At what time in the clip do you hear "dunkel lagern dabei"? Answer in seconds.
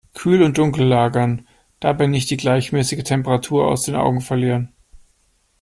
0.57-2.07